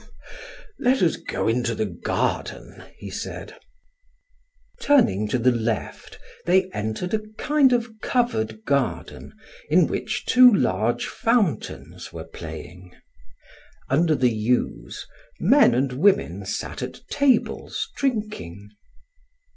[0.79, 3.55] "Let us go into the garden," he said.
[4.79, 9.31] Turning to the left, they entered a kind of covered garden
[9.69, 12.95] in which two large fountains were playing.
[13.91, 15.05] Under the yews,
[15.39, 18.71] men and women sat at tables drinking.